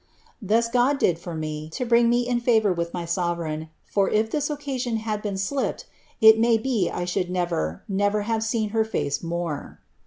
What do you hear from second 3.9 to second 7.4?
if ihis occasion had been sU it mav be! should